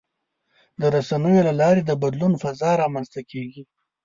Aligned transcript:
د 0.79 0.81
رسنیو 0.95 1.45
له 1.47 1.53
لارې 1.61 1.81
د 1.85 1.91
بدلون 2.01 2.33
فضا 2.43 2.71
رامنځته 2.81 3.21
کېږي. 3.31 3.63